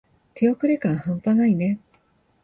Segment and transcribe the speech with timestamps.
[0.33, 1.79] 手遅れ感はんぱないね。